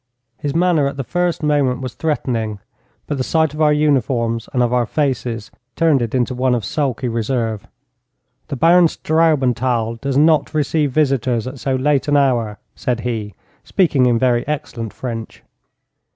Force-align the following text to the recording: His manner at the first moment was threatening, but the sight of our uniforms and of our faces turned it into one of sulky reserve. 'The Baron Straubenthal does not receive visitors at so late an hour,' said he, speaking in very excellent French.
His 0.39 0.55
manner 0.55 0.87
at 0.87 0.97
the 0.97 1.03
first 1.03 1.43
moment 1.43 1.79
was 1.79 1.93
threatening, 1.93 2.57
but 3.05 3.19
the 3.19 3.23
sight 3.23 3.53
of 3.53 3.61
our 3.61 3.71
uniforms 3.71 4.49
and 4.51 4.63
of 4.63 4.73
our 4.73 4.87
faces 4.87 5.51
turned 5.75 6.01
it 6.01 6.15
into 6.15 6.33
one 6.33 6.55
of 6.55 6.65
sulky 6.65 7.07
reserve. 7.07 7.67
'The 8.47 8.55
Baron 8.55 8.87
Straubenthal 8.87 9.97
does 10.01 10.17
not 10.17 10.55
receive 10.55 10.91
visitors 10.91 11.45
at 11.45 11.59
so 11.59 11.75
late 11.75 12.07
an 12.07 12.17
hour,' 12.17 12.57
said 12.75 13.01
he, 13.01 13.35
speaking 13.63 14.07
in 14.07 14.17
very 14.17 14.43
excellent 14.47 14.91
French. 14.91 15.43